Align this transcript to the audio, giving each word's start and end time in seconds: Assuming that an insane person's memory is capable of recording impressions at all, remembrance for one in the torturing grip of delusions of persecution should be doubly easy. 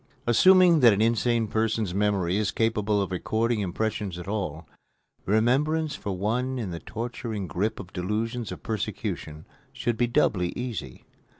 Assuming 0.25 0.79
that 0.79 0.93
an 0.93 1.01
insane 1.03 1.47
person's 1.47 1.93
memory 1.93 2.35
is 2.35 2.49
capable 2.49 2.99
of 3.03 3.11
recording 3.11 3.59
impressions 3.59 4.17
at 4.17 4.27
all, 4.27 4.67
remembrance 5.27 5.93
for 5.95 6.17
one 6.17 6.57
in 6.57 6.71
the 6.71 6.79
torturing 6.79 7.45
grip 7.45 7.79
of 7.79 7.93
delusions 7.93 8.51
of 8.51 8.63
persecution 8.63 9.45
should 9.71 9.97
be 9.97 10.07
doubly 10.07 10.53
easy. 10.55 11.05